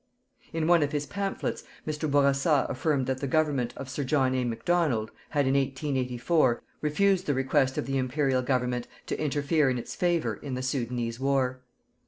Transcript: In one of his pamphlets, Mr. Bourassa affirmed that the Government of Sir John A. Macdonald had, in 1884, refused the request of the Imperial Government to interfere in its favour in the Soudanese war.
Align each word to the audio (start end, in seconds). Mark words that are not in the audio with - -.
In 0.51 0.65
one 0.65 0.81
of 0.81 0.93
his 0.93 1.05
pamphlets, 1.05 1.63
Mr. 1.85 2.09
Bourassa 2.09 2.65
affirmed 2.67 3.05
that 3.05 3.19
the 3.19 3.27
Government 3.27 3.71
of 3.77 3.87
Sir 3.87 4.03
John 4.03 4.33
A. 4.33 4.43
Macdonald 4.43 5.11
had, 5.29 5.45
in 5.45 5.53
1884, 5.53 6.59
refused 6.81 7.27
the 7.27 7.35
request 7.35 7.77
of 7.77 7.85
the 7.85 7.99
Imperial 7.99 8.41
Government 8.41 8.87
to 9.05 9.21
interfere 9.21 9.69
in 9.69 9.77
its 9.77 9.93
favour 9.93 10.33
in 10.33 10.55
the 10.55 10.63
Soudanese 10.63 11.19
war. 11.19 11.61